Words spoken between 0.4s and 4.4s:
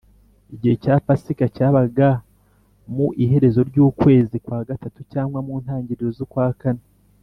Igihe cya Pasika cyabaga mu iherezo ry’ukwezi